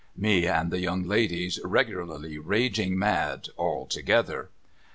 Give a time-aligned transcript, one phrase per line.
[0.27, 4.49] 'Me and the young ladies regularly raging mad all together.